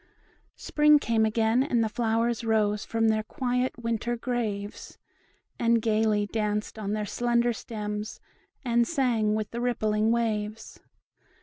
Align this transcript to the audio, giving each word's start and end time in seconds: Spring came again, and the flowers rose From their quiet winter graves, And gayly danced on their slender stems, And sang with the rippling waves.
Spring 0.55 0.97
came 0.97 1.27
again, 1.27 1.61
and 1.61 1.83
the 1.83 1.87
flowers 1.87 2.43
rose 2.43 2.83
From 2.83 3.07
their 3.09 3.21
quiet 3.21 3.77
winter 3.77 4.17
graves, 4.17 4.97
And 5.59 5.79
gayly 5.79 6.25
danced 6.25 6.79
on 6.79 6.93
their 6.93 7.05
slender 7.05 7.53
stems, 7.53 8.19
And 8.65 8.87
sang 8.87 9.35
with 9.35 9.51
the 9.51 9.61
rippling 9.61 10.09
waves. 10.11 10.79